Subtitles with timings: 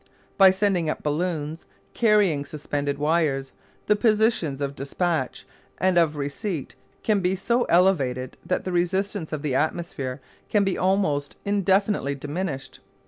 [0.35, 3.53] By sending up balloons, carrying suspended wires,
[3.85, 5.45] the positions of despatch
[5.77, 10.19] and of receipt can be so elevated that the resistance of the atmosphere
[10.49, 12.79] can be almost indefinitely diminished.